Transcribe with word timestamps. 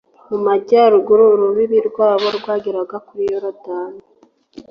mu 0.29 0.37
majyaruguru, 0.45 1.23
urubibi 1.33 1.77
rwabo 1.89 2.27
rwageraga 2.37 2.95
kuri 3.07 3.23
yorudani 3.31 4.01